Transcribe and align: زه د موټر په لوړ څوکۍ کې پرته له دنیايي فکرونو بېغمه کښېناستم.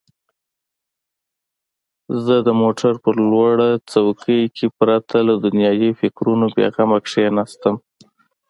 زه 2.25 2.35
د 2.47 2.49
موټر 2.61 2.93
په 3.03 3.09
لوړ 3.31 3.55
څوکۍ 3.91 4.41
کې 4.55 4.67
پرته 4.79 5.17
له 5.27 5.33
دنیايي 5.45 5.89
فکرونو 5.99 6.45
بېغمه 6.55 6.97
کښېناستم. 7.05 7.75